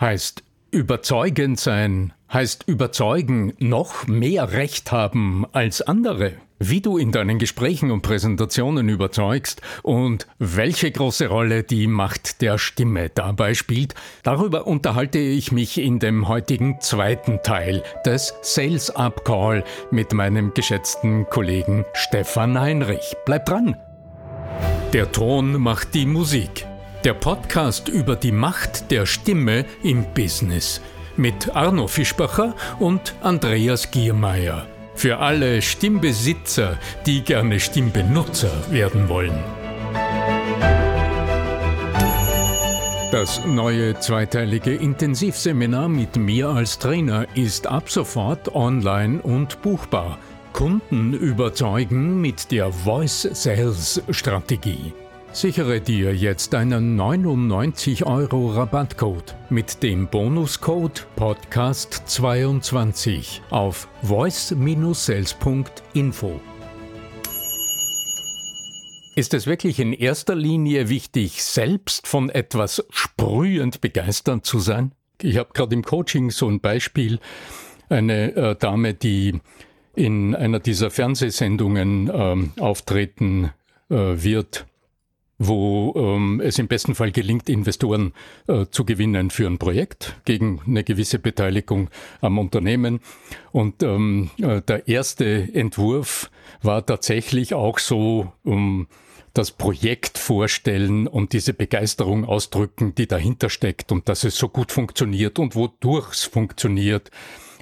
[0.00, 6.34] heißt überzeugend sein, heißt überzeugen, noch mehr Recht haben als andere.
[6.60, 12.58] Wie du in deinen Gesprächen und Präsentationen überzeugst und welche große Rolle die Macht der
[12.58, 19.24] Stimme dabei spielt, darüber unterhalte ich mich in dem heutigen zweiten Teil des Sales Up
[19.24, 19.62] Call
[19.92, 23.14] mit meinem geschätzten Kollegen Stefan Heinrich.
[23.24, 23.76] Bleib dran!
[24.92, 26.66] Der Ton macht die Musik.
[27.04, 30.80] Der Podcast über die Macht der Stimme im Business
[31.16, 34.66] mit Arno Fischbacher und Andreas Giermeier.
[34.96, 36.76] Für alle Stimmbesitzer,
[37.06, 39.38] die gerne Stimmbenutzer werden wollen.
[43.12, 50.18] Das neue zweiteilige Intensivseminar mit mir als Trainer ist ab sofort online und buchbar.
[50.52, 54.92] Kunden überzeugen mit der Voice Sales Strategie.
[55.40, 66.40] Sichere dir jetzt einen 99 Euro Rabattcode mit dem Bonuscode Podcast22 auf voice-sales.info.
[69.14, 74.90] Ist es wirklich in erster Linie wichtig, selbst von etwas sprühend begeistert zu sein?
[75.22, 77.20] Ich habe gerade im Coaching so ein Beispiel,
[77.88, 79.38] eine äh, Dame, die
[79.94, 83.52] in einer dieser Fernsehsendungen ähm, auftreten
[83.88, 84.66] äh, wird
[85.38, 88.12] wo ähm, es im besten Fall gelingt, Investoren
[88.48, 93.00] äh, zu gewinnen für ein Projekt gegen eine gewisse Beteiligung am Unternehmen.
[93.52, 98.88] Und ähm, äh, der erste Entwurf war tatsächlich auch so, um
[99.32, 104.72] das Projekt vorstellen und diese Begeisterung ausdrücken, die dahinter steckt und dass es so gut
[104.72, 107.12] funktioniert und wodurch es funktioniert.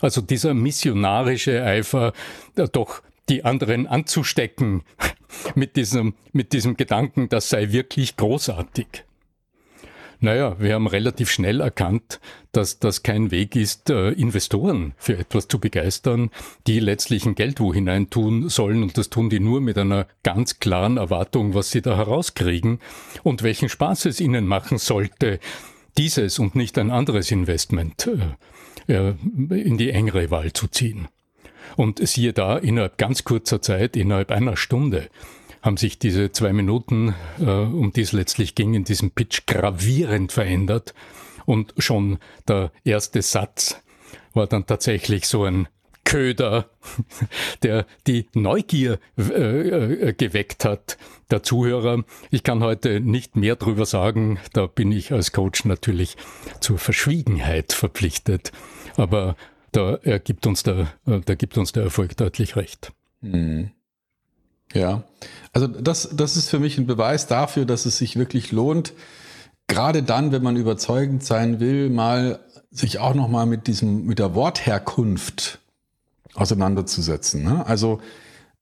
[0.00, 2.14] Also dieser missionarische Eifer,
[2.56, 4.84] äh, doch die anderen anzustecken
[5.54, 9.04] mit diesem, mit diesem Gedanken, das sei wirklich großartig.
[10.18, 12.20] Naja, wir haben relativ schnell erkannt,
[12.52, 16.30] dass das kein Weg ist, äh, Investoren für etwas zu begeistern,
[16.66, 20.06] die letztlich ein Geld wo hinein tun sollen und das tun die nur mit einer
[20.22, 22.80] ganz klaren Erwartung, was sie da herauskriegen
[23.24, 25.38] und welchen Spaß es ihnen machen sollte,
[25.98, 28.08] dieses und nicht ein anderes Investment
[28.88, 29.14] äh, äh,
[29.50, 31.08] in die engere Wahl zu ziehen.
[31.74, 35.08] Und siehe da, innerhalb ganz kurzer Zeit, innerhalb einer Stunde,
[35.62, 40.32] haben sich diese zwei Minuten, äh, um die es letztlich ging, in diesem Pitch gravierend
[40.32, 40.94] verändert.
[41.44, 43.82] Und schon der erste Satz
[44.32, 45.68] war dann tatsächlich so ein
[46.04, 46.70] Köder,
[47.62, 50.96] der die Neugier äh, äh, geweckt hat
[51.30, 52.04] der Zuhörer.
[52.30, 56.16] Ich kann heute nicht mehr drüber sagen, da bin ich als Coach natürlich
[56.60, 58.52] zur Verschwiegenheit verpflichtet.
[58.96, 59.36] Aber
[59.76, 62.92] da gibt uns der, da gibt uns der Erfolg deutlich recht.
[63.20, 63.70] Mhm.
[64.72, 65.04] Ja,
[65.52, 68.92] also das, das ist für mich ein Beweis dafür, dass es sich wirklich lohnt,
[69.68, 74.18] gerade dann, wenn man überzeugend sein will, mal sich auch noch mal mit diesem, mit
[74.18, 75.60] der Wortherkunft
[76.34, 77.44] auseinanderzusetzen.
[77.44, 77.66] Ne?
[77.66, 78.00] Also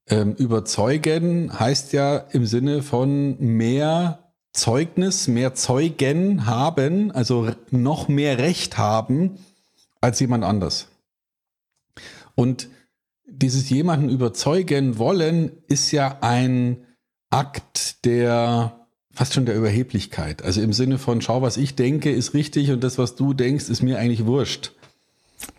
[0.07, 4.19] ähm, überzeugen heißt ja im Sinne von mehr
[4.53, 9.37] Zeugnis, mehr Zeugen haben, also noch mehr Recht haben
[9.99, 10.87] als jemand anders.
[12.35, 12.69] Und
[13.25, 16.85] dieses jemanden überzeugen wollen ist ja ein
[17.29, 18.85] Akt der
[19.15, 20.43] fast schon der Überheblichkeit.
[20.43, 23.69] Also im Sinne von, schau, was ich denke, ist richtig und das, was du denkst,
[23.69, 24.73] ist mir eigentlich wurscht.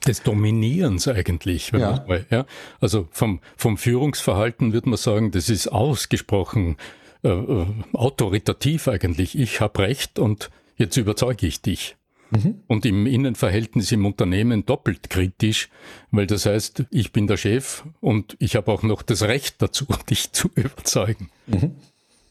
[0.06, 1.72] Des Dominierens eigentlich.
[1.72, 2.04] Ja.
[2.06, 2.47] Mal, ja.
[2.81, 6.76] Also vom, vom Führungsverhalten würde man sagen, das ist ausgesprochen
[7.22, 9.38] äh, äh autoritativ eigentlich.
[9.38, 11.97] Ich habe recht und jetzt überzeuge ich dich.
[12.31, 12.62] Mhm.
[12.66, 15.69] Und im Innenverhältnis im Unternehmen doppelt kritisch,
[16.10, 19.87] weil das heißt, ich bin der Chef und ich habe auch noch das Recht dazu,
[20.10, 21.31] dich zu überzeugen.
[21.47, 21.76] Mhm.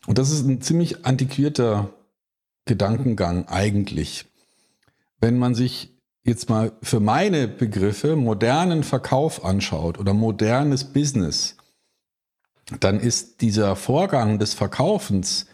[0.07, 1.93] Und das ist ein ziemlich antiquierter
[2.65, 4.25] Gedankengang eigentlich.
[5.19, 5.91] Wenn man sich
[6.23, 11.57] jetzt mal für meine Begriffe modernen Verkauf anschaut oder modernes Business,
[12.79, 15.45] dann ist dieser Vorgang des Verkaufens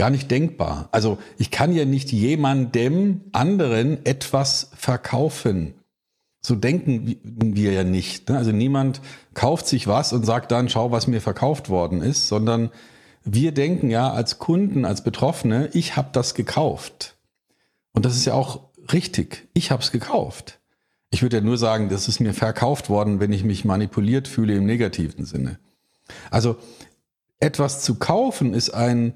[0.00, 0.88] gar nicht denkbar.
[0.92, 5.74] Also ich kann ja nicht jemandem anderen etwas verkaufen.
[6.40, 8.30] So denken wir ja nicht.
[8.30, 8.38] Ne?
[8.38, 9.02] Also niemand
[9.34, 12.70] kauft sich was und sagt dann, schau, was mir verkauft worden ist, sondern
[13.24, 17.18] wir denken ja als Kunden, als Betroffene, ich habe das gekauft.
[17.92, 19.48] Und das ist ja auch richtig.
[19.52, 20.60] Ich habe es gekauft.
[21.10, 24.54] Ich würde ja nur sagen, das ist mir verkauft worden, wenn ich mich manipuliert fühle
[24.54, 25.58] im negativen Sinne.
[26.30, 26.56] Also
[27.38, 29.12] etwas zu kaufen ist ein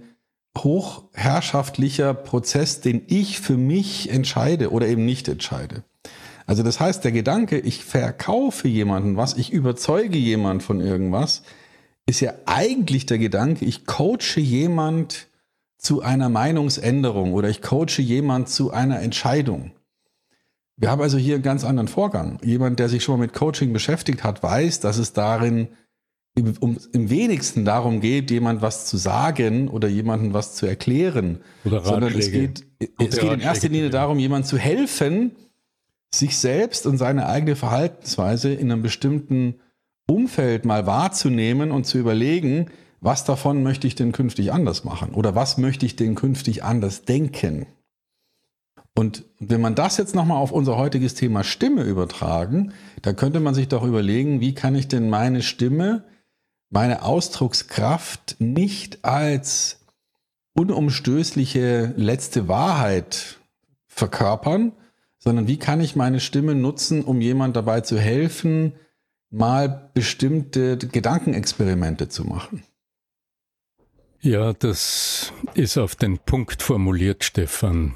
[0.57, 5.83] hochherrschaftlicher Prozess, den ich für mich entscheide oder eben nicht entscheide.
[6.47, 11.43] Also das heißt, der Gedanke, ich verkaufe jemanden was, ich überzeuge jemand von irgendwas,
[12.07, 15.29] ist ja eigentlich der Gedanke, ich coache jemand
[15.79, 19.73] zu einer Meinungsänderung oder ich coache jemand zu einer Entscheidung.
[20.77, 22.39] Wir haben also hier einen ganz anderen Vorgang.
[22.43, 25.69] Jemand, der sich schon mal mit Coaching beschäftigt hat, weiß, dass es darin
[26.37, 31.85] um, im wenigsten darum geht, jemand was zu sagen oder jemandem was zu erklären, oder
[31.85, 32.67] sondern es geht,
[32.99, 35.37] es geht in erster Linie darum, jemandem zu helfen,
[36.13, 39.61] sich selbst und seine eigene Verhaltensweise in einem bestimmten
[40.07, 42.71] Umfeld mal wahrzunehmen und zu überlegen,
[43.01, 47.03] was davon möchte ich denn künftig anders machen oder was möchte ich denn künftig anders
[47.03, 47.67] denken.
[48.97, 52.73] Und wenn man das jetzt nochmal auf unser heutiges Thema Stimme übertragen,
[53.03, 56.05] da könnte man sich doch überlegen, wie kann ich denn meine Stimme,
[56.71, 59.81] meine Ausdruckskraft nicht als
[60.55, 63.39] unumstößliche letzte Wahrheit
[63.87, 64.73] verkörpern,
[65.19, 68.75] sondern wie kann ich meine Stimme nutzen, um jemand dabei zu helfen,
[69.31, 72.63] mal bestimmte Gedankenexperimente zu machen.
[74.21, 77.95] Ja, das ist auf den Punkt formuliert, Stefan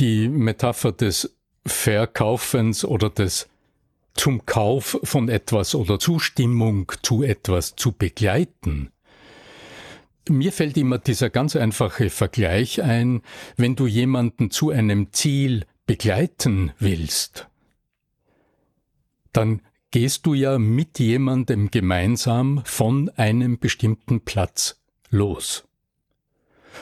[0.00, 1.36] die Metapher des
[1.66, 3.49] Verkaufens oder des
[4.20, 8.90] zum Kauf von etwas oder Zustimmung zu etwas zu begleiten.
[10.28, 13.22] Mir fällt immer dieser ganz einfache Vergleich ein,
[13.56, 17.48] wenn du jemanden zu einem Ziel begleiten willst,
[19.32, 25.64] dann gehst du ja mit jemandem gemeinsam von einem bestimmten Platz los.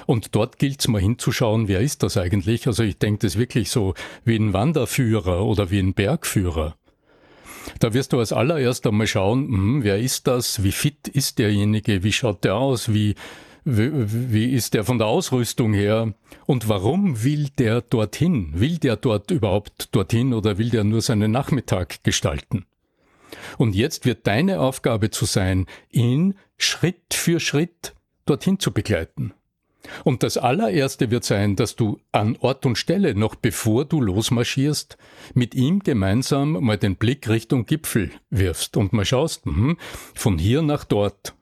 [0.07, 2.67] Und dort gilt es mal hinzuschauen, wer ist das eigentlich?
[2.67, 3.95] Also ich denke das wirklich so
[4.25, 6.77] wie ein Wanderführer oder wie ein Bergführer.
[7.79, 10.63] Da wirst du als allererst einmal schauen, hm, wer ist das?
[10.63, 12.03] Wie fit ist derjenige?
[12.03, 12.93] Wie schaut der aus?
[12.93, 13.15] Wie,
[13.65, 13.91] wie,
[14.33, 16.15] wie ist der von der Ausrüstung her?
[16.47, 18.53] Und warum will der dorthin?
[18.55, 22.67] Will der dort überhaupt dorthin oder will der nur seinen Nachmittag gestalten?
[23.59, 27.95] Und jetzt wird deine Aufgabe zu sein, ihn Schritt für Schritt
[28.27, 29.33] dorthin zu begleiten.
[30.05, 34.99] Und das allererste wird sein, dass du an Ort und Stelle, noch bevor du losmarschierst,
[35.35, 39.77] mit ihm gemeinsam mal den Blick Richtung Gipfel wirfst und mal schaust, mh,
[40.15, 41.35] von hier nach dort.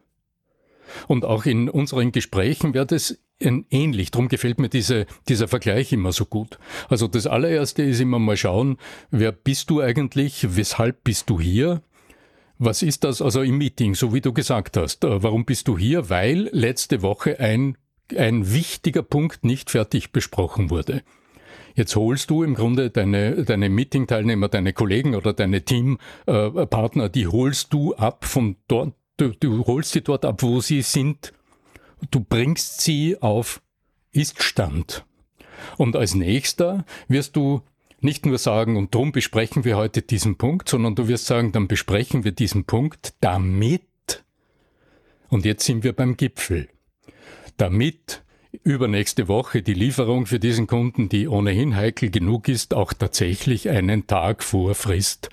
[1.08, 4.10] Und auch in unseren Gesprächen wird es ähnlich.
[4.10, 6.58] Darum gefällt mir diese, dieser Vergleich immer so gut.
[6.88, 8.78] Also das allererste ist immer mal schauen,
[9.10, 11.82] wer bist du eigentlich, weshalb bist du hier?
[12.58, 15.04] Was ist das also im Meeting, so wie du gesagt hast?
[15.04, 16.08] Äh, warum bist du hier?
[16.08, 17.76] Weil letzte Woche ein
[18.16, 21.02] ein wichtiger Punkt nicht fertig besprochen wurde.
[21.74, 27.26] Jetzt holst du im Grunde deine, deine Meeting-Teilnehmer, deine Kollegen oder deine Teampartner, äh, die
[27.26, 31.34] holst du ab von dort, du, du holst sie dort ab, wo sie sind.
[32.10, 33.60] Du bringst sie auf
[34.12, 35.04] Iststand.
[35.76, 37.62] Und als nächster wirst du
[38.00, 41.68] nicht nur sagen, und darum besprechen wir heute diesen Punkt, sondern du wirst sagen, dann
[41.68, 43.82] besprechen wir diesen Punkt damit.
[45.28, 46.68] Und jetzt sind wir beim Gipfel
[47.56, 48.22] damit
[48.62, 54.06] übernächste Woche die Lieferung für diesen Kunden, die ohnehin heikel genug ist, auch tatsächlich einen
[54.06, 55.30] Tag vor Frist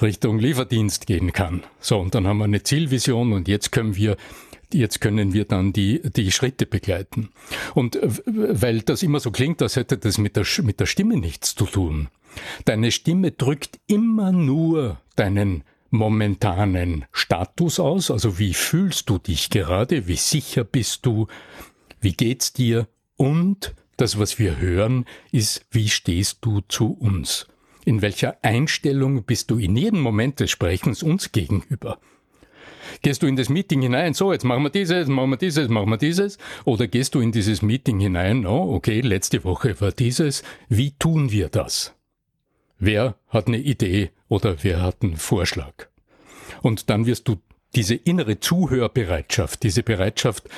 [0.00, 1.62] Richtung Lieferdienst gehen kann.
[1.78, 4.16] So, und dann haben wir eine Zielvision und jetzt können wir
[4.72, 7.30] jetzt können wir dann die, die Schritte begleiten.
[7.74, 11.56] Und weil das immer so klingt, als hätte das mit der, mit der Stimme nichts
[11.56, 12.08] zu tun.
[12.64, 20.06] Deine Stimme drückt immer nur deinen momentanen Status aus, also wie fühlst du dich gerade,
[20.06, 21.26] wie sicher bist du,
[22.00, 27.46] wie geht's dir und das, was wir hören, ist, wie stehst du zu uns?
[27.84, 31.98] In welcher Einstellung bist du in jedem Moment des Sprechens uns gegenüber?
[33.02, 35.90] Gehst du in das Meeting hinein, so, jetzt machen wir dieses, machen wir dieses, machen
[35.90, 40.42] wir dieses, oder gehst du in dieses Meeting hinein, oh, okay, letzte Woche war dieses,
[40.68, 41.94] wie tun wir das?
[42.78, 45.89] Wer hat eine Idee oder wer hat einen Vorschlag?
[46.62, 47.36] Und dann wirst du
[47.74, 50.48] diese innere Zuhörbereitschaft, diese Bereitschaft,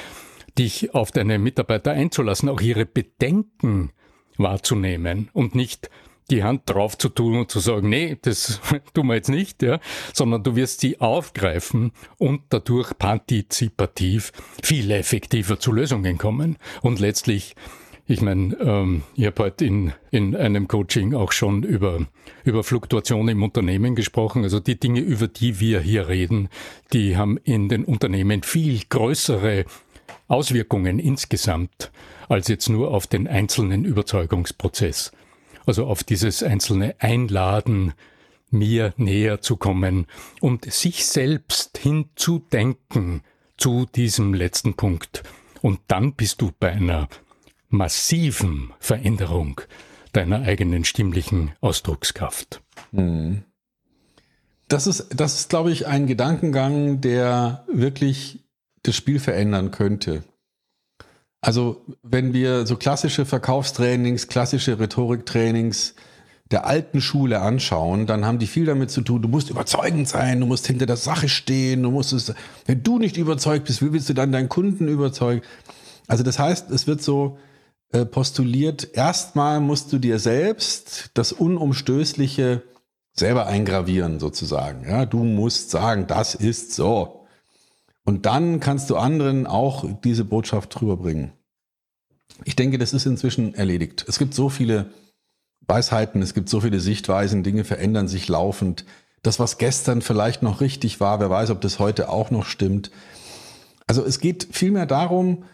[0.58, 3.92] dich auf deine Mitarbeiter einzulassen, auch ihre Bedenken
[4.36, 5.90] wahrzunehmen und nicht
[6.30, 8.60] die Hand drauf zu tun und zu sagen, nee, das
[8.94, 9.80] tun wir jetzt nicht, ja,
[10.12, 14.32] sondern du wirst sie aufgreifen und dadurch partizipativ
[14.62, 16.56] viel effektiver zu Lösungen kommen.
[16.80, 17.54] Und letztlich
[18.12, 22.06] ich meine, ähm, ich habe heute in, in einem Coaching auch schon über,
[22.44, 24.44] über Fluktuation im Unternehmen gesprochen.
[24.44, 26.48] Also die Dinge, über die wir hier reden,
[26.92, 29.64] die haben in den Unternehmen viel größere
[30.28, 31.90] Auswirkungen insgesamt
[32.28, 35.12] als jetzt nur auf den einzelnen Überzeugungsprozess.
[35.66, 37.94] Also auf dieses einzelne Einladen,
[38.50, 40.06] mir näher zu kommen
[40.40, 43.22] und sich selbst hinzudenken
[43.56, 45.22] zu diesem letzten Punkt.
[45.62, 47.08] Und dann bist du bei einer
[47.72, 49.60] massiven Veränderung
[50.12, 52.62] deiner eigenen stimmlichen Ausdruckskraft.
[52.92, 53.42] Mhm.
[54.68, 58.40] Das ist, das ist, glaube ich, ein Gedankengang, der wirklich
[58.82, 60.22] das Spiel verändern könnte.
[61.40, 65.94] Also, wenn wir so klassische Verkaufstrainings, klassische Rhetoriktrainings,
[66.50, 70.40] der alten Schule anschauen, dann haben die viel damit zu tun, du musst überzeugend sein,
[70.40, 72.34] du musst hinter der Sache stehen, du musst es,
[72.66, 75.42] wenn du nicht überzeugt bist, wie willst du dann deinen Kunden überzeugen?
[76.06, 77.38] Also das heißt, es wird so
[78.10, 82.62] postuliert, erstmal musst du dir selbst das Unumstößliche
[83.12, 84.88] selber eingravieren sozusagen.
[84.88, 87.26] Ja, du musst sagen, das ist so.
[88.04, 91.32] Und dann kannst du anderen auch diese Botschaft rüberbringen.
[92.44, 94.04] Ich denke, das ist inzwischen erledigt.
[94.08, 94.90] Es gibt so viele
[95.60, 98.84] Weisheiten, es gibt so viele Sichtweisen, Dinge verändern sich laufend.
[99.22, 102.90] Das, was gestern vielleicht noch richtig war, wer weiß, ob das heute auch noch stimmt.
[103.86, 105.44] Also es geht vielmehr darum,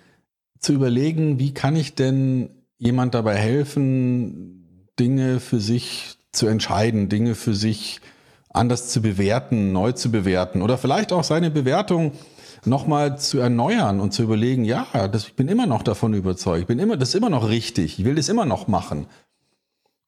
[0.60, 7.34] zu überlegen, wie kann ich denn jemand dabei helfen, Dinge für sich zu entscheiden, Dinge
[7.34, 8.00] für sich
[8.50, 12.12] anders zu bewerten, neu zu bewerten oder vielleicht auch seine Bewertung
[12.64, 16.66] nochmal zu erneuern und zu überlegen, ja, das, ich bin immer noch davon überzeugt, ich
[16.66, 19.06] bin immer, das ist immer noch richtig, ich will das immer noch machen.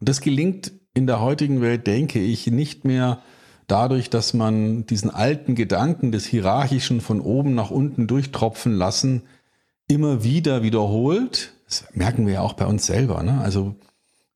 [0.01, 3.21] Und das gelingt in der heutigen Welt, denke ich, nicht mehr
[3.67, 9.23] dadurch, dass man diesen alten Gedanken des Hierarchischen von oben nach unten durchtropfen lassen,
[9.91, 11.53] immer wieder wiederholt.
[11.67, 13.23] Das merken wir ja auch bei uns selber.
[13.23, 13.41] Ne?
[13.41, 13.75] Also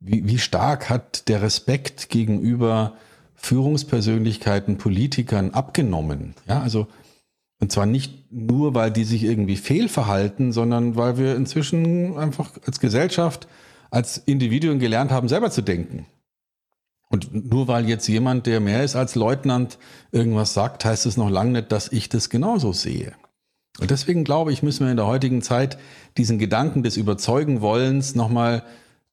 [0.00, 2.94] wie, wie stark hat der Respekt gegenüber
[3.34, 6.34] Führungspersönlichkeiten, Politikern abgenommen?
[6.46, 6.87] Ja, also
[7.61, 12.80] und zwar nicht nur, weil die sich irgendwie fehlverhalten, sondern weil wir inzwischen einfach als
[12.80, 13.49] Gesellschaft,
[13.90, 16.06] als Individuen gelernt haben, selber zu denken.
[17.08, 19.78] Und nur weil jetzt jemand, der mehr ist als Leutnant,
[20.11, 23.12] irgendwas sagt, heißt es noch lange nicht, dass ich das genauso sehe.
[23.81, 25.78] Und deswegen glaube ich, müssen wir in der heutigen Zeit
[26.16, 28.62] diesen Gedanken des Überzeugen-Wollens nochmal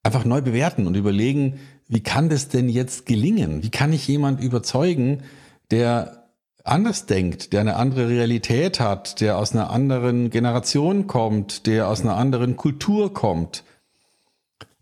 [0.03, 3.63] einfach neu bewerten und überlegen, wie kann das denn jetzt gelingen?
[3.63, 5.23] Wie kann ich jemand überzeugen,
[5.71, 6.27] der
[6.63, 12.01] anders denkt, der eine andere Realität hat, der aus einer anderen Generation kommt, der aus
[12.01, 13.63] einer anderen Kultur kommt?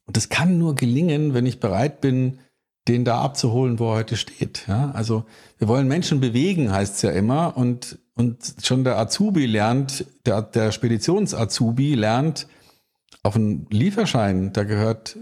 [0.05, 2.39] Und das kann nur gelingen, wenn ich bereit bin,
[2.87, 4.65] den da abzuholen, wo er heute steht.
[4.67, 5.23] Ja, also
[5.57, 7.55] wir wollen Menschen bewegen, heißt es ja immer.
[7.55, 12.47] Und, und schon der Azubi lernt, der, der Speditions-Azubi lernt,
[13.23, 15.17] auf einen Lieferschein, da gehört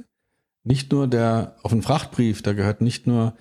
[0.64, 3.36] nicht nur der, auf einen Frachtbrief, da gehört nicht nur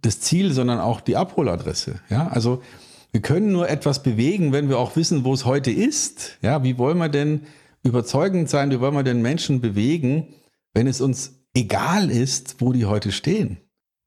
[0.00, 2.00] das Ziel, sondern auch die Abholadresse.
[2.08, 2.62] Ja, also
[3.12, 6.38] wir können nur etwas bewegen, wenn wir auch wissen, wo es heute ist.
[6.40, 7.42] Ja, wie wollen wir denn
[7.82, 8.70] überzeugend sein?
[8.70, 10.34] Wie wollen wir denn Menschen bewegen,
[10.72, 13.58] wenn es uns egal ist, wo die heute stehen?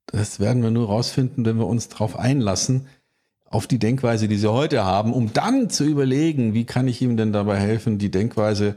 [0.08, 2.88] Das werden wir nur rausfinden, wenn wir uns darauf einlassen,
[3.50, 7.18] auf die Denkweise, die sie heute haben, um dann zu überlegen, wie kann ich ihm
[7.18, 8.76] denn dabei helfen, die Denkweise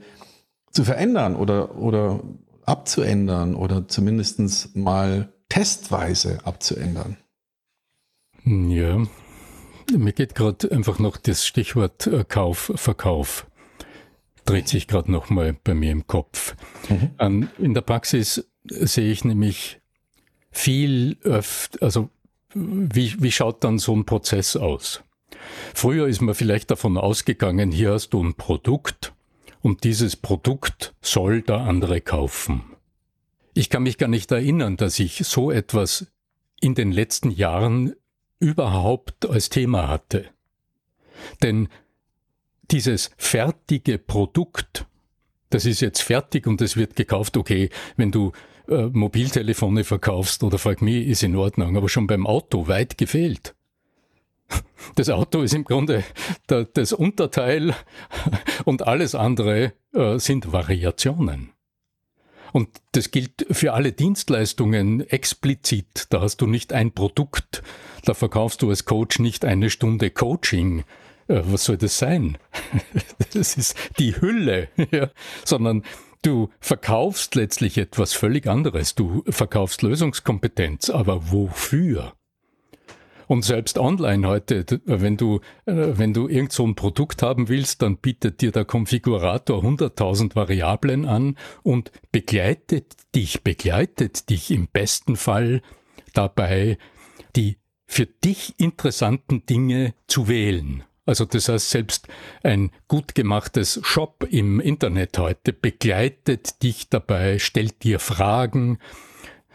[0.70, 2.20] zu verändern oder, oder
[2.64, 7.16] abzuändern oder zumindest mal testweise abzuändern.
[8.44, 9.04] Ja,
[9.92, 13.46] mir geht gerade einfach noch das Stichwort äh, Kauf, Verkauf.
[14.44, 16.56] Dreht sich gerade noch mal bei mir im Kopf.
[16.88, 17.48] Mhm.
[17.58, 19.80] in der Praxis sehe ich nämlich
[20.50, 22.08] viel öfter, also
[22.54, 25.02] wie, wie schaut dann so ein Prozess aus?
[25.74, 29.12] Früher ist man vielleicht davon ausgegangen, hier hast du ein Produkt
[29.62, 32.62] und dieses Produkt soll der andere kaufen.
[33.54, 36.06] Ich kann mich gar nicht erinnern, dass ich so etwas
[36.60, 37.94] in den letzten Jahren
[38.38, 40.28] überhaupt als Thema hatte.
[41.42, 41.68] Denn
[42.70, 44.86] dieses fertige Produkt,
[45.50, 48.32] das ist jetzt fertig und es wird gekauft, okay, wenn du
[48.70, 53.54] äh, Mobiltelefone verkaufst oder Frag Me, ist in Ordnung, aber schon beim Auto weit gefehlt.
[54.96, 56.02] Das Auto ist im Grunde
[56.46, 57.74] das Unterteil
[58.64, 61.52] und alles andere äh, sind Variationen.
[62.52, 66.06] Und das gilt für alle Dienstleistungen explizit.
[66.10, 67.62] Da hast du nicht ein Produkt,
[68.04, 70.80] da verkaufst du als Coach nicht eine Stunde Coaching.
[71.28, 72.38] Äh, was soll das sein?
[73.32, 75.10] Das ist die Hülle, ja.
[75.44, 75.84] sondern
[76.22, 78.94] du verkaufst letztlich etwas völlig anderes.
[78.94, 82.14] Du verkaufst Lösungskompetenz, aber wofür?
[83.30, 87.80] Und selbst online heute, wenn du, äh, wenn du irgend so ein Produkt haben willst,
[87.80, 95.14] dann bietet dir der Konfigurator 100.000 Variablen an und begleitet dich, begleitet dich im besten
[95.14, 95.62] Fall
[96.12, 96.76] dabei,
[97.36, 100.82] die für dich interessanten Dinge zu wählen.
[101.10, 102.06] Also das heißt, selbst
[102.44, 108.78] ein gut gemachtes Shop im Internet heute begleitet dich dabei, stellt dir Fragen,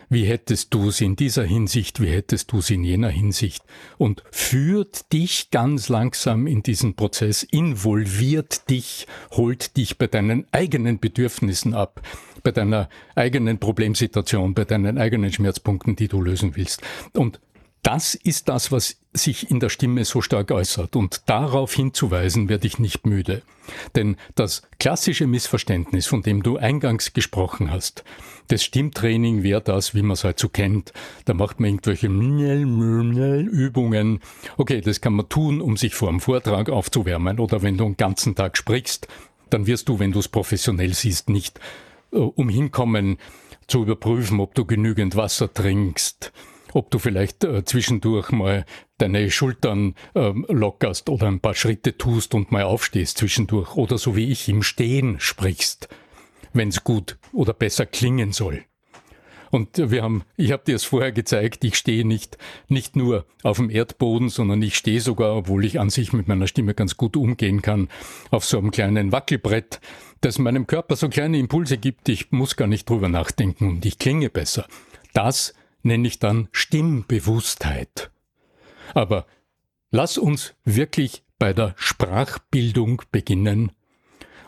[0.09, 3.63] wie hättest du es in dieser Hinsicht, wie hättest du es in jener Hinsicht?
[3.97, 10.99] Und führt dich ganz langsam in diesen Prozess, involviert dich, holt dich bei deinen eigenen
[10.99, 12.01] Bedürfnissen ab,
[12.43, 16.81] bei deiner eigenen Problemsituation, bei deinen eigenen Schmerzpunkten, die du lösen willst.
[17.13, 17.39] Und
[17.85, 20.95] das ist das, was sich in der Stimme so stark äußert.
[20.95, 23.43] Und darauf hinzuweisen werde ich nicht müde.
[23.93, 28.03] Denn das klassische Missverständnis, von dem du eingangs gesprochen hast,
[28.47, 30.93] das Stimmtraining wäre das, wie man es halt so kennt.
[31.25, 34.19] Da macht man irgendwelche Übungen.
[34.57, 37.39] Okay, das kann man tun, um sich vor dem Vortrag aufzuwärmen.
[37.39, 39.07] Oder wenn du einen ganzen Tag sprichst,
[39.51, 41.59] dann wirst du, wenn du es professionell siehst, nicht
[42.11, 43.19] äh, umhinkommen
[43.67, 46.31] zu überprüfen, ob du genügend Wasser trinkst
[46.75, 48.65] ob du vielleicht äh, zwischendurch mal
[48.97, 54.15] deine Schultern äh, lockerst oder ein paar Schritte tust und mal aufstehst zwischendurch oder so
[54.15, 55.87] wie ich im Stehen sprichst,
[56.53, 58.65] wenn es gut oder besser klingen soll.
[59.51, 63.55] Und wir haben, ich habe dir es vorher gezeigt, ich stehe nicht, nicht nur auf
[63.55, 67.15] dem Erdboden, sondern ich stehe sogar, obwohl ich an sich mit meiner Stimme ganz gut
[67.15, 67.87] umgehen kann,
[68.31, 69.79] auf so einem kleinen Wackelbrett,
[70.19, 73.97] das meinem Körper so kleine Impulse gibt, ich muss gar nicht drüber nachdenken und ich
[73.97, 74.67] klinge besser.
[75.13, 75.53] Das
[75.85, 78.11] nenne ich dann Stimmbewusstheit.
[78.93, 79.25] Aber
[79.91, 83.71] lass uns wirklich bei der Sprachbildung beginnen.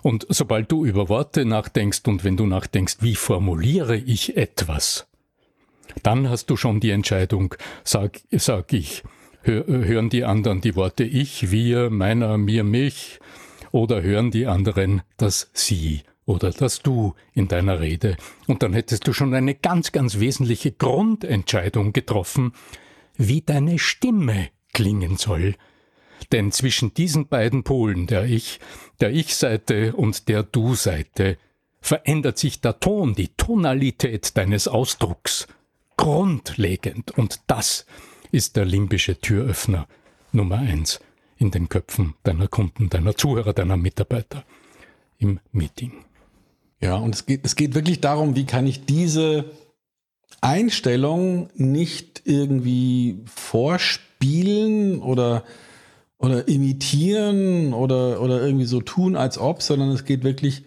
[0.02, 5.08] Und sobald du über Worte nachdenkst und wenn du nachdenkst, wie formuliere ich etwas,
[6.04, 9.04] dann hast du schon die Entscheidung, sag, sag ich,
[9.44, 13.20] hören die anderen die Worte ich, wir, meiner, mir, mich,
[13.72, 18.18] oder hören die anderen das sie oder das Du in deiner Rede.
[18.46, 22.52] Und dann hättest du schon eine ganz, ganz wesentliche Grundentscheidung getroffen,
[23.16, 25.56] wie deine Stimme klingen soll.
[26.32, 28.60] Denn zwischen diesen beiden Polen, der Ich,
[29.00, 31.38] der Ich-Seite und der Du-Seite,
[31.80, 35.48] verändert sich der Ton, die Tonalität deines Ausdrucks
[35.96, 37.12] grundlegend.
[37.12, 37.86] Und das
[38.32, 39.88] ist der limbische Türöffner
[40.34, 41.00] Nummer eins
[41.38, 44.44] in den Köpfen deiner Kunden, deiner Zuhörer, deiner Mitarbeiter
[45.20, 46.07] im Meeting.
[46.80, 49.46] Ja, und es geht, es geht wirklich darum, wie kann ich diese
[50.42, 55.44] Einstellung nicht irgendwie vorspielen oder,
[56.18, 60.64] oder imitieren oder, oder irgendwie so tun, als ob, sondern es geht wirklich,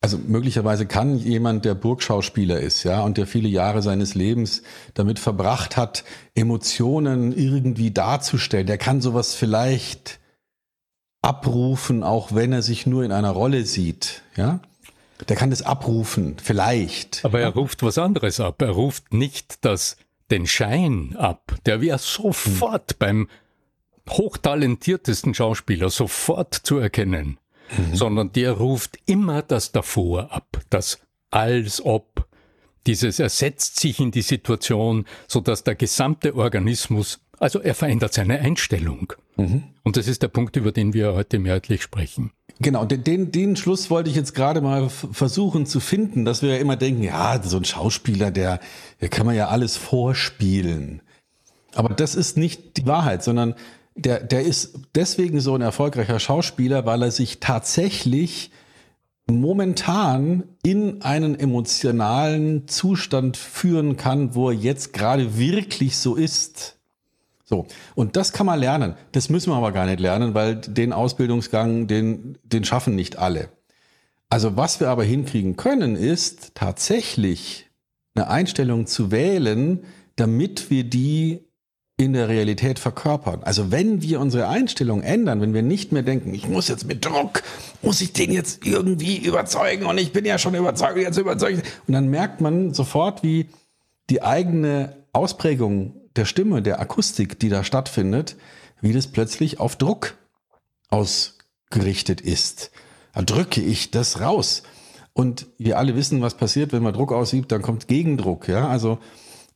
[0.00, 4.62] also möglicherweise kann jemand, der Burgschauspieler ist, ja, und der viele Jahre seines Lebens
[4.94, 10.18] damit verbracht hat, Emotionen irgendwie darzustellen, der kann sowas vielleicht
[11.22, 14.60] abrufen, auch wenn er sich nur in einer Rolle sieht, ja.
[15.28, 17.24] Der kann das abrufen, vielleicht.
[17.24, 18.62] Aber er ruft was anderes ab.
[18.62, 19.96] Er ruft nicht das,
[20.30, 21.54] den Schein ab.
[21.66, 22.96] Der wäre sofort hm.
[22.98, 23.28] beim
[24.08, 27.38] hochtalentiertesten Schauspieler sofort zu erkennen.
[27.76, 27.94] Mhm.
[27.94, 30.60] Sondern der ruft immer das davor ab.
[30.70, 30.98] Das
[31.30, 32.26] als ob.
[32.86, 38.40] Dieses ersetzt sich in die Situation, so dass der gesamte Organismus, also er verändert seine
[38.40, 39.12] Einstellung.
[39.36, 39.64] Mhm.
[39.82, 42.32] Und das ist der Punkt, über den wir heute mehrheitlich sprechen.
[42.62, 46.56] Genau, den, den Schluss wollte ich jetzt gerade mal versuchen zu finden, dass wir ja
[46.58, 48.60] immer denken, ja, so ein Schauspieler, der,
[49.00, 51.00] der kann man ja alles vorspielen.
[51.74, 53.54] Aber das ist nicht die Wahrheit, sondern
[53.94, 58.50] der, der ist deswegen so ein erfolgreicher Schauspieler, weil er sich tatsächlich
[59.26, 66.76] momentan in einen emotionalen Zustand führen kann, wo er jetzt gerade wirklich so ist.
[67.50, 68.94] So, und das kann man lernen.
[69.10, 73.48] Das müssen wir aber gar nicht lernen, weil den Ausbildungsgang, den, den schaffen nicht alle.
[74.28, 77.68] Also was wir aber hinkriegen können, ist tatsächlich
[78.14, 79.80] eine Einstellung zu wählen,
[80.14, 81.40] damit wir die
[81.96, 83.42] in der Realität verkörpern.
[83.42, 87.04] Also wenn wir unsere Einstellung ändern, wenn wir nicht mehr denken, ich muss jetzt mit
[87.04, 87.42] Druck,
[87.82, 91.64] muss ich den jetzt irgendwie überzeugen und ich bin ja schon überzeugt, jetzt überzeugt.
[91.88, 93.46] Und dann merkt man sofort, wie
[94.08, 98.36] die eigene Ausprägung der Stimme, der Akustik, die da stattfindet,
[98.80, 100.16] wie das plötzlich auf Druck
[100.88, 102.70] ausgerichtet ist.
[103.12, 104.62] Da drücke ich das raus.
[105.12, 108.48] Und wir alle wissen, was passiert, wenn man Druck ausübt, dann kommt Gegendruck.
[108.48, 108.68] Ja?
[108.68, 108.98] Also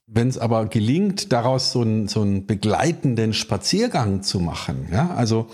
[0.07, 5.49] wenn es aber gelingt, daraus so einen, so begleitenden Spaziergang zu machen, ja, also,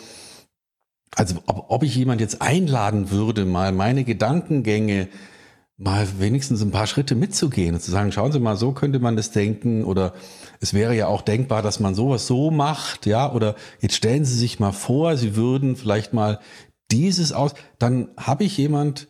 [1.15, 5.09] also ob, ob ich jemand jetzt einladen würde, mal meine Gedankengänge
[5.81, 9.17] mal wenigstens ein paar Schritte mitzugehen und zu sagen, schauen Sie mal, so könnte man
[9.17, 10.13] das denken oder
[10.61, 14.37] es wäre ja auch denkbar, dass man sowas so macht, ja, oder jetzt stellen Sie
[14.37, 16.39] sich mal vor, Sie würden vielleicht mal
[16.91, 19.09] dieses aus, dann habe ich jemand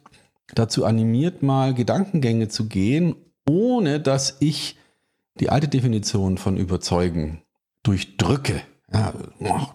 [0.54, 3.16] dazu animiert, mal Gedankengänge zu gehen,
[3.48, 4.78] ohne dass ich
[5.40, 7.42] die alte Definition von überzeugen
[7.82, 8.62] durchdrücke.
[8.92, 9.12] Ja,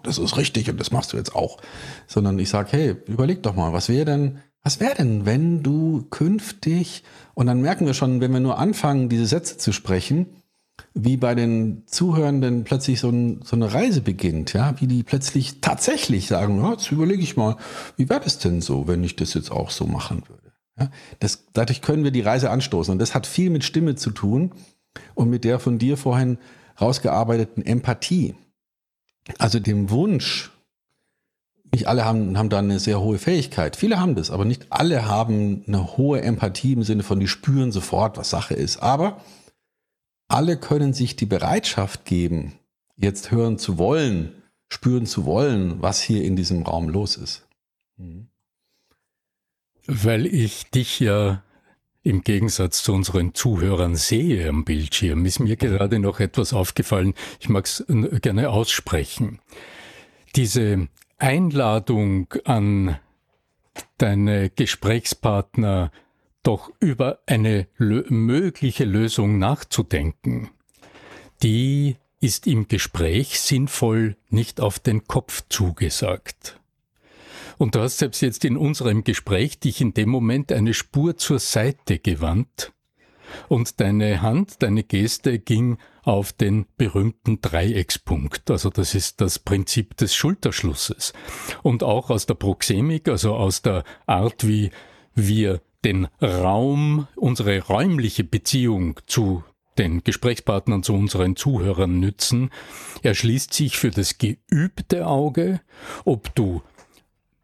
[0.02, 1.58] das ist richtig und das machst du jetzt auch.
[2.06, 6.08] Sondern ich sage, hey, überleg doch mal, was wäre denn, was wäre denn, wenn du
[6.10, 10.26] künftig, und dann merken wir schon, wenn wir nur anfangen, diese Sätze zu sprechen,
[10.92, 15.60] wie bei den Zuhörenden plötzlich so, ein, so, eine Reise beginnt, ja, wie die plötzlich
[15.60, 17.56] tatsächlich sagen, ja, jetzt überlege ich mal,
[17.96, 20.52] wie wäre das denn so, wenn ich das jetzt auch so machen würde?
[20.76, 22.90] Ja, das, dadurch können wir die Reise anstoßen.
[22.90, 24.50] Und das hat viel mit Stimme zu tun
[25.14, 26.38] und mit der von dir vorhin
[26.80, 28.34] rausgearbeiteten Empathie,
[29.38, 30.50] also dem Wunsch,
[31.76, 33.76] nicht alle haben, haben da eine sehr hohe Fähigkeit.
[33.76, 37.70] Viele haben das, aber nicht alle haben eine hohe Empathie im Sinne von, die spüren
[37.70, 38.78] sofort, was Sache ist.
[38.78, 39.20] Aber
[40.26, 42.54] alle können sich die Bereitschaft geben,
[42.96, 47.46] jetzt hören zu wollen, spüren zu wollen, was hier in diesem Raum los ist.
[47.98, 48.28] Mhm.
[49.86, 51.42] Weil ich dich ja
[52.02, 57.12] im Gegensatz zu unseren Zuhörern sehe am Bildschirm, ist mir gerade noch etwas aufgefallen.
[57.38, 57.84] Ich mag es
[58.22, 59.40] gerne aussprechen.
[60.36, 62.98] Diese Einladung an
[63.98, 65.90] deine Gesprächspartner,
[66.42, 70.50] doch über eine mögliche Lösung nachzudenken,
[71.42, 76.60] die ist im Gespräch sinnvoll nicht auf den Kopf zugesagt.
[77.58, 81.38] Und du hast selbst jetzt in unserem Gespräch dich in dem Moment eine Spur zur
[81.38, 82.72] Seite gewandt
[83.48, 88.50] und deine Hand, deine Geste ging auf den berühmten Dreieckspunkt.
[88.50, 91.12] Also das ist das Prinzip des Schulterschlusses.
[91.62, 94.70] Und auch aus der Proxemik, also aus der Art, wie
[95.14, 99.44] wir den Raum, unsere räumliche Beziehung zu
[99.78, 102.50] den Gesprächspartnern, zu unseren Zuhörern nützen,
[103.02, 105.60] erschließt sich für das geübte Auge,
[106.04, 106.62] ob du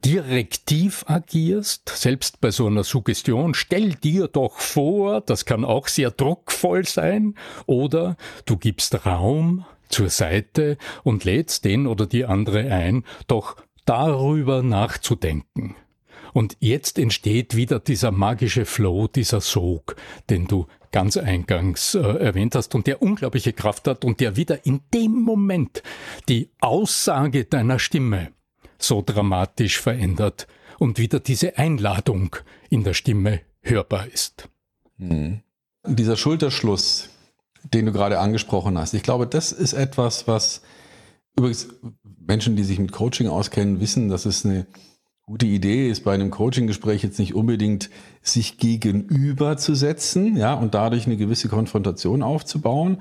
[0.05, 6.11] direktiv agierst, selbst bei so einer Suggestion, stell dir doch vor, das kann auch sehr
[6.11, 7.35] druckvoll sein,
[7.67, 14.63] oder du gibst Raum zur Seite und lädst den oder die andere ein, doch darüber
[14.63, 15.77] nachzudenken.
[16.33, 19.97] Und jetzt entsteht wieder dieser magische Flow, dieser Sog,
[20.31, 24.65] den du ganz eingangs äh, erwähnt hast und der unglaubliche Kraft hat und der wieder
[24.67, 25.83] in dem Moment
[26.29, 28.33] die Aussage deiner Stimme
[28.83, 30.47] so dramatisch verändert
[30.79, 32.37] und wieder diese Einladung
[32.71, 34.49] in der Stimme hörbar ist.
[34.99, 35.41] Mhm.
[35.87, 37.09] Dieser Schulterschluss,
[37.73, 40.63] den du gerade angesprochen hast, ich glaube, das ist etwas, was
[41.37, 41.69] übrigens
[42.03, 44.67] Menschen, die sich mit Coaching auskennen, wissen, dass es eine
[45.27, 47.91] gute Idee ist, bei einem Coaching-Gespräch jetzt nicht unbedingt
[48.23, 53.01] sich gegenüber zu setzen, ja, und dadurch eine gewisse Konfrontation aufzubauen,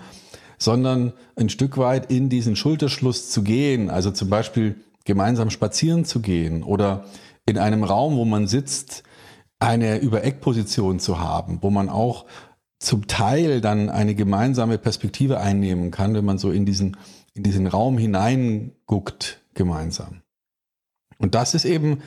[0.57, 3.89] sondern ein Stück weit in diesen Schulterschluss zu gehen.
[3.89, 7.05] Also zum Beispiel gemeinsam spazieren zu gehen oder
[7.45, 9.03] in einem Raum, wo man sitzt,
[9.59, 12.25] eine Über-Eck-Position zu haben, wo man auch
[12.79, 16.97] zum Teil dann eine gemeinsame Perspektive einnehmen kann, wenn man so in diesen,
[17.35, 20.21] in diesen Raum hineinguckt gemeinsam.
[21.19, 22.01] Und das ist eben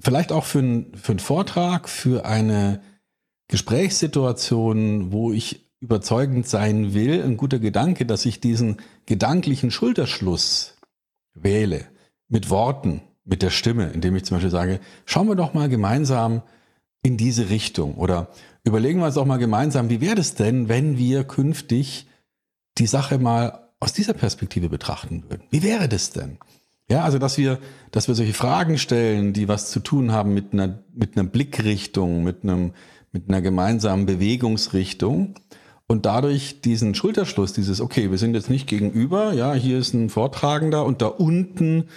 [0.00, 2.80] vielleicht auch für, ein, für einen Vortrag, für eine
[3.48, 10.78] Gesprächssituation, wo ich überzeugend sein will, ein guter Gedanke, dass ich diesen gedanklichen Schulterschluss
[11.34, 11.91] wähle
[12.32, 16.42] mit Worten, mit der Stimme, indem ich zum Beispiel sage, schauen wir doch mal gemeinsam
[17.02, 18.28] in diese Richtung oder
[18.64, 22.06] überlegen wir uns auch mal gemeinsam, wie wäre es denn, wenn wir künftig
[22.78, 25.42] die Sache mal aus dieser Perspektive betrachten würden?
[25.50, 26.38] Wie wäre das denn?
[26.88, 27.58] Ja, also dass wir,
[27.90, 32.24] dass wir solche Fragen stellen, die was zu tun haben mit einer, mit einer Blickrichtung,
[32.24, 32.72] mit einem,
[33.12, 35.34] mit einer gemeinsamen Bewegungsrichtung
[35.86, 40.08] und dadurch diesen Schulterschluss, dieses, okay, wir sind jetzt nicht gegenüber, ja, hier ist ein
[40.08, 41.88] Vortragender und da unten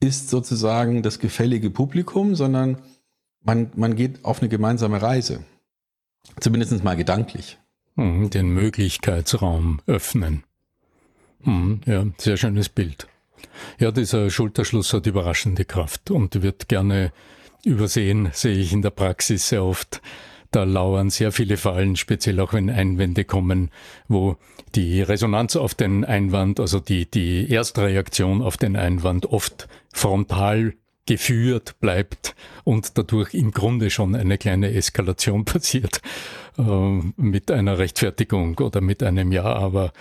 [0.00, 2.78] ist sozusagen das gefällige Publikum, sondern
[3.42, 5.44] man, man geht auf eine gemeinsame Reise.
[6.40, 7.58] Zumindest mal gedanklich.
[7.96, 10.44] Mhm, den Möglichkeitsraum öffnen.
[11.42, 13.06] Mhm, ja, sehr schönes Bild.
[13.78, 17.12] Ja, dieser Schulterschluss hat überraschende Kraft und wird gerne
[17.64, 20.00] übersehen, sehe ich in der Praxis sehr oft.
[20.54, 23.72] Da lauern sehr viele Fallen, speziell auch wenn Einwände kommen,
[24.06, 24.36] wo
[24.76, 30.74] die Resonanz auf den Einwand, also die, die Erstreaktion auf den Einwand oft frontal
[31.06, 36.00] geführt bleibt und dadurch im Grunde schon eine kleine Eskalation passiert
[36.56, 36.62] äh,
[37.16, 39.92] mit einer Rechtfertigung oder mit einem Ja, aber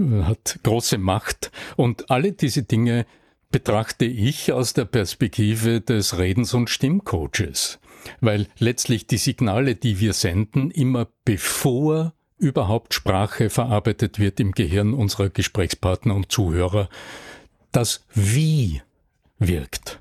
[0.00, 1.52] äh, hat große Macht.
[1.76, 3.06] Und alle diese Dinge
[3.52, 7.78] betrachte ich aus der Perspektive des Redens- und Stimmcoaches
[8.20, 14.94] weil letztlich die Signale, die wir senden, immer bevor überhaupt Sprache verarbeitet wird im Gehirn
[14.94, 16.88] unserer Gesprächspartner und Zuhörer,
[17.72, 18.82] das Wie
[19.38, 20.00] wirkt.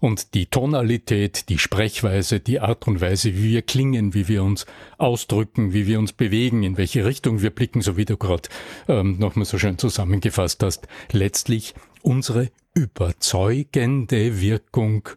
[0.00, 4.64] Und die Tonalität, die Sprechweise, die Art und Weise, wie wir klingen, wie wir uns
[4.96, 8.48] ausdrücken, wie wir uns bewegen, in welche Richtung wir blicken, so wie du gerade
[8.88, 15.10] ähm, nochmal so schön zusammengefasst hast, letztlich unsere überzeugende Wirkung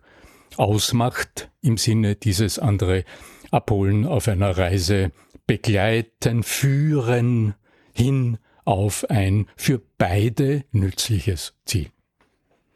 [0.57, 3.03] ausmacht, im Sinne dieses andere
[3.51, 5.11] abholen auf einer Reise,
[5.45, 7.55] begleiten, führen
[7.93, 11.87] hin auf ein für beide nützliches Ziel.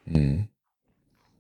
[0.06, 0.50] Mhm.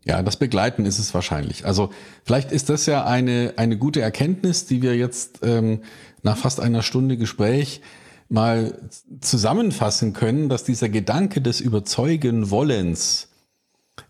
[0.05, 1.65] Ja, das Begleiten ist es wahrscheinlich.
[1.65, 1.91] Also
[2.23, 5.81] vielleicht ist das ja eine, eine gute Erkenntnis, die wir jetzt ähm,
[6.23, 7.81] nach fast einer Stunde Gespräch
[8.29, 13.29] mal zusammenfassen können, dass dieser Gedanke des Überzeugen Wollens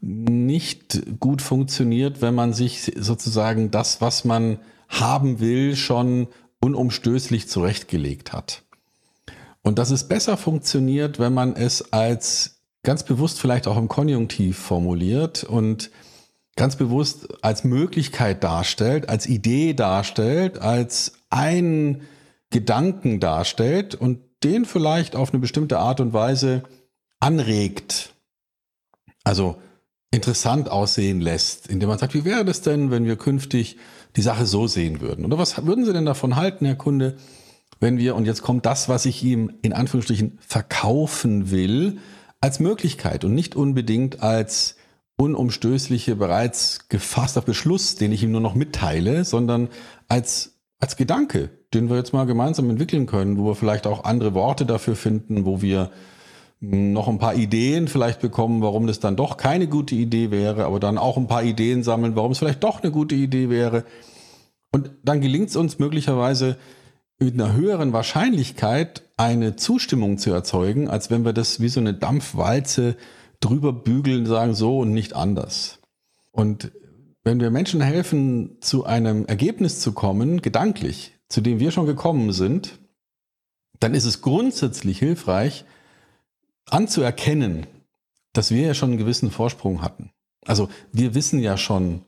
[0.02, 6.28] nicht gut funktioniert, wenn man sich sozusagen das, was man haben will, schon
[6.60, 8.64] unumstößlich zurechtgelegt hat.
[9.62, 14.58] Und dass es besser funktioniert, wenn man es als ganz bewusst vielleicht auch im Konjunktiv
[14.58, 15.92] formuliert und
[16.56, 22.02] ganz bewusst als Möglichkeit darstellt, als Idee darstellt, als ein
[22.50, 26.64] Gedanken darstellt und den vielleicht auf eine bestimmte Art und Weise
[27.20, 28.14] anregt.
[29.24, 29.58] Also
[30.12, 33.78] interessant aussehen lässt, indem man sagt, wie wäre das denn, wenn wir künftig
[34.16, 35.26] die Sache so sehen würden?
[35.26, 37.18] Oder was würden Sie denn davon halten, Herr Kunde,
[37.80, 42.00] wenn wir, und jetzt kommt das, was ich ihm in Anführungsstrichen verkaufen will,
[42.42, 44.76] als Möglichkeit und nicht unbedingt als
[45.18, 49.70] unumstößliche, bereits gefasster Beschluss, den ich ihm nur noch mitteile, sondern
[50.08, 54.34] als, als Gedanke, den wir jetzt mal gemeinsam entwickeln können, wo wir vielleicht auch andere
[54.34, 55.92] Worte dafür finden, wo wir
[56.60, 60.80] noch ein paar Ideen vielleicht bekommen, warum das dann doch keine gute Idee wäre, aber
[60.80, 63.84] dann auch ein paar Ideen sammeln, warum es vielleicht doch eine gute Idee wäre.
[64.72, 66.58] Und dann gelingt es uns möglicherweise
[67.20, 71.94] mit einer höheren Wahrscheinlichkeit eine Zustimmung zu erzeugen, als wenn wir das wie so eine
[71.94, 72.96] Dampfwalze
[73.40, 75.80] drüber bügeln, sagen so und nicht anders.
[76.32, 76.72] Und
[77.24, 82.32] wenn wir Menschen helfen, zu einem Ergebnis zu kommen, gedanklich, zu dem wir schon gekommen
[82.32, 82.80] sind,
[83.80, 85.66] dann ist es grundsätzlich hilfreich,
[86.70, 87.68] anzuerkennen,
[88.34, 90.12] dass wir ja schon einen gewissen Vorsprung hatten.
[90.46, 92.04] Also wir wissen ja schon,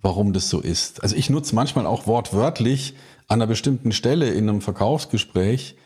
[0.00, 1.02] warum das so ist.
[1.02, 2.94] Also ich nutze manchmal auch wortwörtlich
[3.26, 5.76] an einer bestimmten Stelle in einem Verkaufsgespräch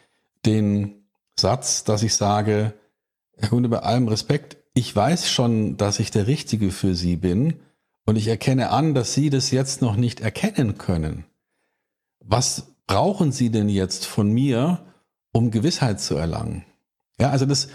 [0.45, 1.07] den
[1.39, 2.75] Satz, dass ich sage,
[3.37, 7.61] Herr Kunde, bei allem Respekt, ich weiß schon, dass ich der Richtige für Sie bin
[8.07, 11.25] und ich erkenne an, dass Sie das jetzt noch nicht erkennen können.
[12.21, 14.85] Was brauchen Sie denn jetzt von mir,
[15.33, 16.65] um Gewissheit zu erlangen?
[17.19, 17.69] Ja, also das,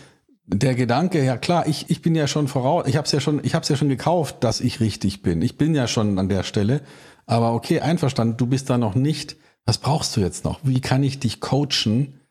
[0.47, 3.41] der Gedanke, ja klar, ich, ich bin ja schon voraus, ich habe es ja schon,
[3.43, 5.41] ich habe es ja schon gekauft, dass ich richtig bin.
[5.41, 6.81] Ich bin ja schon an der Stelle.
[7.25, 9.35] Aber okay, einverstanden, du bist da noch nicht.
[9.65, 10.61] Was brauchst du jetzt noch?
[10.63, 12.21] Wie kann ich dich coachen?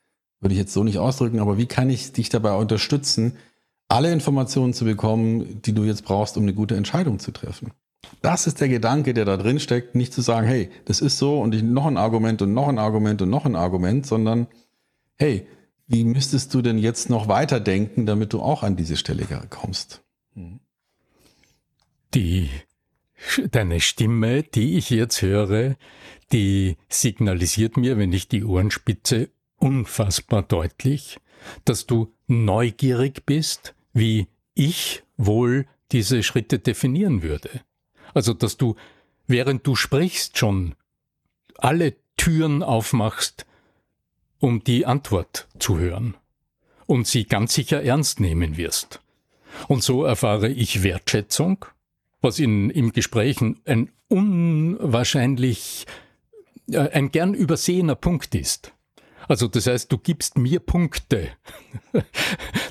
[0.41, 3.37] Würde ich jetzt so nicht ausdrücken, aber wie kann ich dich dabei unterstützen,
[3.89, 7.73] alle Informationen zu bekommen, die du jetzt brauchst, um eine gute Entscheidung zu treffen?
[8.23, 11.41] Das ist der Gedanke, der da drin steckt, nicht zu sagen, hey, das ist so
[11.41, 14.47] und ich noch ein Argument und noch ein Argument und noch ein Argument, sondern
[15.17, 15.47] hey,
[15.87, 20.03] wie müsstest du denn jetzt noch weiterdenken, damit du auch an diese Stelle kommst?
[22.15, 22.51] Die,
[23.51, 25.77] deine Stimme, die ich jetzt höre,
[26.33, 31.19] die signalisiert mir, wenn ich die Ohrenspitze unfassbar deutlich,
[31.65, 37.61] dass du neugierig bist, wie ich wohl diese Schritte definieren würde.
[38.13, 38.75] Also, dass du,
[39.27, 40.75] während du sprichst, schon
[41.57, 43.46] alle Türen aufmachst,
[44.41, 46.17] um die Antwort zu hören
[46.87, 49.01] und sie ganz sicher ernst nehmen wirst.
[49.69, 51.65] Und so erfahre ich Wertschätzung,
[52.21, 55.87] was in, im Gesprächen ein unwahrscheinlich,
[56.71, 58.73] äh, ein gern übersehener Punkt ist.
[59.29, 61.31] Also das heißt, du gibst mir Punkte,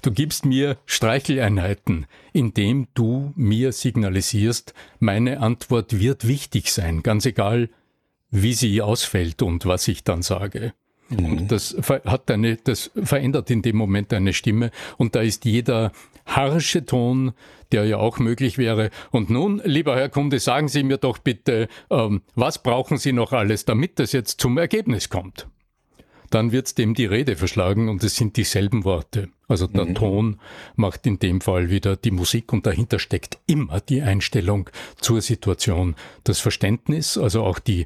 [0.02, 7.70] du gibst mir Streicheleinheiten, indem du mir signalisierst, meine Antwort wird wichtig sein, ganz egal,
[8.32, 10.74] wie sie ausfällt und was ich dann sage.
[11.10, 11.26] Mhm.
[11.26, 14.72] Und das hat eine, das verändert in dem Moment eine Stimme.
[14.98, 15.92] Und da ist jeder
[16.26, 17.34] harsche Ton,
[17.72, 18.90] der ja auch möglich wäre.
[19.12, 23.34] Und nun, lieber Herr Kunde, sagen Sie mir doch bitte, ähm, was brauchen Sie noch
[23.34, 25.48] alles, damit das jetzt zum Ergebnis kommt?
[26.32, 29.30] Dann wird dem die Rede verschlagen und es sind dieselben Worte.
[29.48, 29.96] Also der mhm.
[29.96, 30.40] Ton
[30.76, 35.96] macht in dem Fall wieder die Musik und dahinter steckt immer die Einstellung zur Situation,
[36.24, 37.86] das Verständnis, also auch die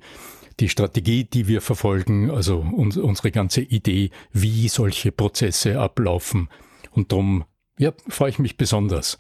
[0.60, 6.50] die Strategie, die wir verfolgen, also uns, unsere ganze Idee, wie solche Prozesse ablaufen.
[6.92, 7.46] Und darum
[7.78, 9.18] ja, freue ich mich besonders,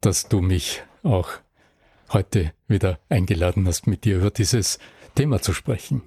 [0.00, 1.28] dass du mich auch
[2.10, 4.78] heute wieder eingeladen hast, mit dir über dieses
[5.14, 6.02] Thema zu sprechen.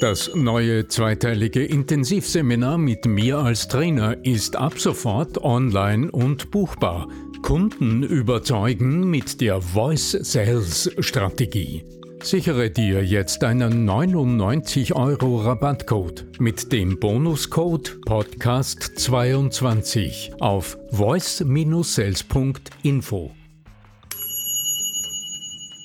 [0.00, 7.06] Das neue zweiteilige Intensivseminar mit mir als Trainer ist ab sofort online und buchbar.
[7.42, 11.84] Kunden überzeugen mit der Voice Sales Strategie.
[12.22, 23.30] Sichere dir jetzt einen 99 Euro Rabattcode mit dem Bonuscode Podcast22 auf voice-sales.info.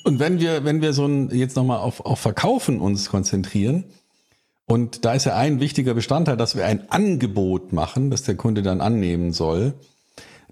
[0.04, 3.84] Und wenn wir, wenn wir so ein, jetzt nochmal auf, auf Verkaufen uns konzentrieren,
[4.66, 8.60] und da ist ja ein wichtiger Bestandteil, dass wir ein Angebot machen, das der Kunde
[8.62, 9.72] dann annehmen soll,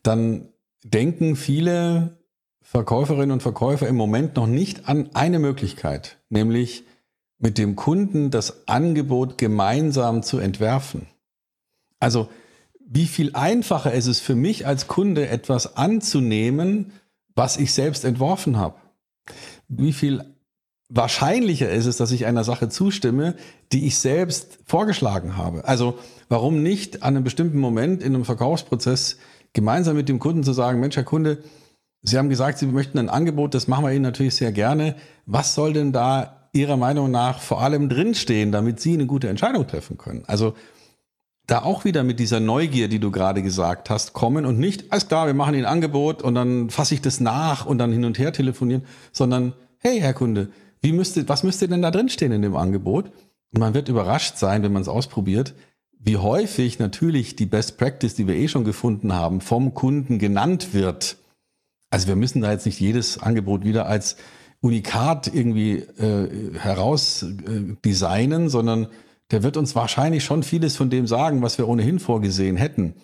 [0.03, 0.49] dann
[0.83, 2.24] denken viele
[2.65, 6.85] Verkäuferinnen und Verkäufer im Moment noch nicht an eine Möglichkeit, nämlich
[7.39, 11.07] mit dem Kunden das Angebot gemeinsam zu entwerfen.
[12.01, 12.29] Also
[12.87, 16.93] wie viel einfacher ist es für mich als Kunde, etwas anzunehmen,
[17.35, 18.77] was ich selbst entworfen habe?
[19.69, 20.25] Wie viel
[20.89, 23.35] wahrscheinlicher ist es, dass ich einer Sache zustimme,
[23.73, 25.67] die ich selbst vorgeschlagen habe?
[25.67, 25.99] Also
[26.31, 29.19] warum nicht an einem bestimmten Moment in einem Verkaufsprozess
[29.53, 31.43] gemeinsam mit dem Kunden zu sagen, Mensch, Herr Kunde,
[32.05, 34.95] Sie haben gesagt, Sie möchten ein Angebot, das machen wir Ihnen natürlich sehr gerne.
[35.25, 39.67] Was soll denn da Ihrer Meinung nach vor allem drinstehen, damit Sie eine gute Entscheidung
[39.67, 40.23] treffen können?
[40.27, 40.55] Also
[41.47, 45.09] da auch wieder mit dieser Neugier, die du gerade gesagt hast, kommen und nicht, alles
[45.09, 48.05] klar, wir machen Ihnen ein Angebot und dann fasse ich das nach und dann hin
[48.05, 50.51] und her telefonieren, sondern, hey, Herr Kunde,
[50.83, 53.07] wie müsste, was müsste denn da drinstehen in dem Angebot?
[53.53, 55.55] Und man wird überrascht sein, wenn man es ausprobiert,
[55.99, 60.75] wie häufig natürlich die Best Practice, die wir eh schon gefunden haben, vom Kunden genannt
[60.75, 61.17] wird.
[61.95, 64.17] Also wir müssen da jetzt nicht jedes Angebot wieder als
[64.61, 68.89] Unikat irgendwie äh, heraus äh, sondern
[69.31, 72.95] der wird uns wahrscheinlich schon vieles von dem sagen, was wir ohnehin vorgesehen hätten.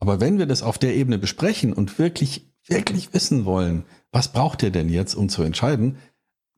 [0.00, 4.64] Aber wenn wir das auf der Ebene besprechen und wirklich, wirklich wissen wollen, was braucht
[4.64, 5.98] er denn jetzt, um zu entscheiden,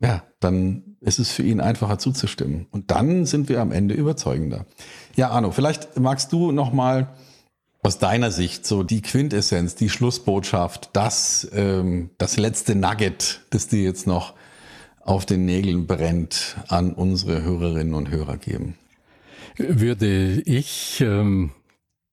[0.00, 2.68] ja, dann ist es für ihn einfacher zuzustimmen.
[2.70, 4.64] Und dann sind wir am Ende überzeugender.
[5.14, 7.14] Ja, Arno, vielleicht magst du noch mal
[7.82, 13.82] aus deiner Sicht so die Quintessenz, die Schlussbotschaft, das, ähm, das letzte Nugget, das dir
[13.82, 14.34] jetzt noch
[15.00, 18.76] auf den Nägeln brennt, an unsere Hörerinnen und Hörer geben
[19.56, 21.52] würde ich ähm,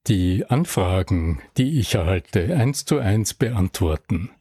[0.07, 4.31] die Anfragen, die ich erhalte, eins zu eins beantworten,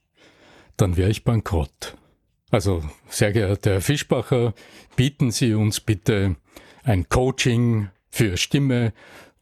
[0.77, 1.97] dann wäre ich bankrott.
[2.51, 4.55] Also, sehr geehrter Herr Fischbacher,
[4.97, 6.37] bieten Sie uns bitte
[6.83, 8.93] ein Coaching für Stimme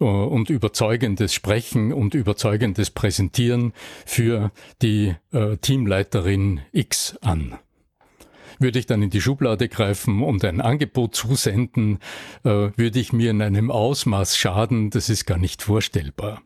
[0.04, 3.72] und überzeugendes Sprechen und überzeugendes Präsentieren
[4.04, 4.50] für
[4.82, 7.58] die äh, Teamleiterin X an
[8.58, 11.98] würde ich dann in die Schublade greifen und ein Angebot zusenden,
[12.42, 16.40] äh, würde ich mir in einem Ausmaß schaden, das ist gar nicht vorstellbar.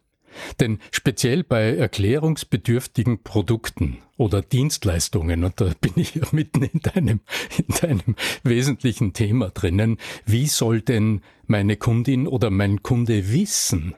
[0.59, 7.21] Denn speziell bei erklärungsbedürftigen Produkten oder Dienstleistungen, und da bin ich ja mitten in deinem,
[7.57, 13.95] in deinem wesentlichen Thema drinnen, wie soll denn meine Kundin oder mein Kunde wissen,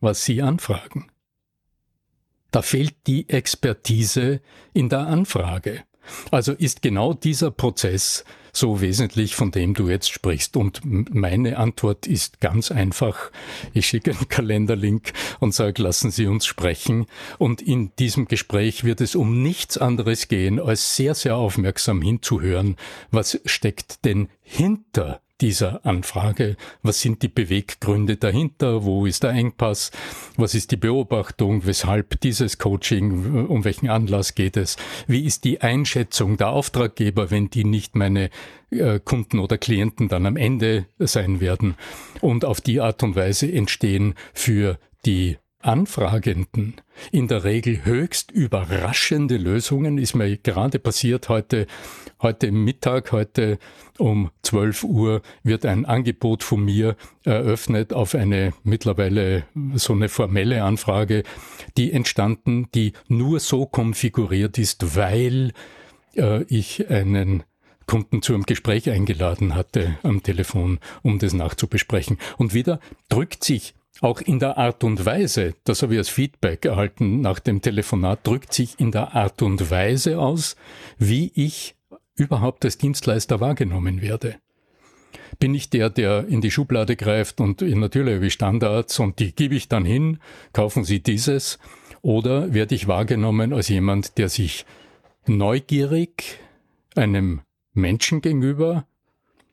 [0.00, 1.10] was sie anfragen?
[2.50, 4.40] Da fehlt die Expertise
[4.72, 5.84] in der Anfrage.
[6.30, 8.24] Also ist genau dieser Prozess
[8.56, 10.56] so wesentlich, von dem du jetzt sprichst.
[10.56, 13.30] Und meine Antwort ist ganz einfach.
[13.74, 17.06] Ich schicke einen Kalenderlink und sage, lassen Sie uns sprechen.
[17.38, 22.76] Und in diesem Gespräch wird es um nichts anderes gehen, als sehr, sehr aufmerksam hinzuhören,
[23.10, 26.56] was steckt denn hinter dieser Anfrage.
[26.82, 28.84] Was sind die Beweggründe dahinter?
[28.84, 29.90] Wo ist der Engpass?
[30.36, 31.66] Was ist die Beobachtung?
[31.66, 33.46] Weshalb dieses Coaching?
[33.46, 34.76] Um welchen Anlass geht es?
[35.06, 38.30] Wie ist die Einschätzung der Auftraggeber, wenn die nicht meine
[38.70, 41.74] äh, Kunden oder Klienten dann am Ende sein werden?
[42.20, 46.74] Und auf die Art und Weise entstehen für die Anfragenden
[47.10, 49.98] in der Regel höchst überraschende Lösungen.
[49.98, 51.66] Ist mir gerade passiert heute,
[52.22, 53.58] heute Mittag, heute
[53.98, 60.62] um 12 Uhr wird ein Angebot von mir eröffnet auf eine mittlerweile so eine formelle
[60.62, 61.24] Anfrage,
[61.76, 65.52] die entstanden, die nur so konfiguriert ist, weil
[66.14, 67.42] äh, ich einen
[67.86, 72.18] Kunden zu einem Gespräch eingeladen hatte am Telefon, um das nachzubesprechen.
[72.36, 76.64] Und wieder drückt sich auch in der Art und Weise, das habe ich als Feedback
[76.64, 80.56] erhalten nach dem Telefonat, drückt sich in der Art und Weise aus,
[80.98, 81.76] wie ich
[82.14, 84.36] überhaupt als Dienstleister wahrgenommen werde.
[85.38, 89.54] Bin ich der, der in die Schublade greift und natürlich wie Standards und die gebe
[89.54, 90.18] ich dann hin,
[90.52, 91.58] kaufen Sie dieses,
[92.02, 94.64] oder werde ich wahrgenommen als jemand, der sich
[95.26, 96.38] neugierig
[96.94, 98.86] einem Menschen gegenüber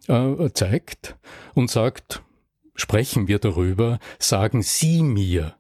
[0.08, 1.18] äh, zeigt
[1.54, 2.23] und sagt,
[2.76, 5.56] sprechen wir darüber, sagen Sie mir,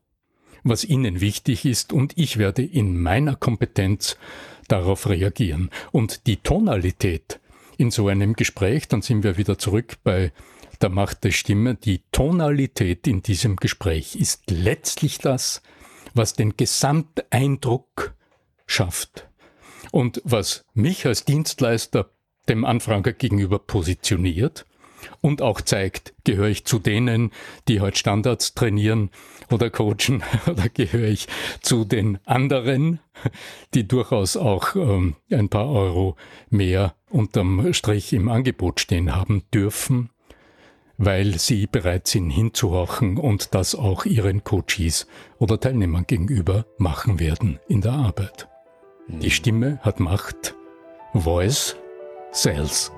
[0.64, 4.18] was Ihnen wichtig ist und ich werde in meiner Kompetenz
[4.68, 5.70] darauf reagieren.
[5.92, 7.40] Und die Tonalität
[7.78, 10.32] in so einem Gespräch, dann sind wir wieder zurück bei
[10.82, 15.62] der Macht der Stimme, die Tonalität in diesem Gespräch ist letztlich das,
[16.14, 18.14] was den Gesamteindruck
[18.66, 19.30] schafft
[19.92, 22.10] und was mich als Dienstleister
[22.50, 24.66] dem Anfrager gegenüber positioniert
[25.22, 27.32] und auch zeigt, gehöre ich zu denen,
[27.68, 29.10] die heute Standards trainieren
[29.52, 31.28] oder coachen oder gehöre ich
[31.62, 33.00] zu den anderen,
[33.74, 36.16] die durchaus auch ähm, ein paar Euro
[36.50, 40.10] mehr unterm Strich im Angebot stehen haben dürfen,
[40.98, 47.60] weil sie bereit sind hinzuhorchen und das auch ihren Coaches oder Teilnehmern gegenüber machen werden
[47.68, 48.48] in der Arbeit.
[49.08, 50.56] Die Stimme hat Macht.
[51.14, 51.76] Voice
[52.32, 52.92] Sales.